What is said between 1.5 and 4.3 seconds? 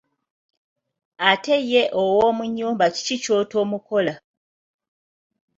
ye ow'omu nyumba kiki ky'otomukola?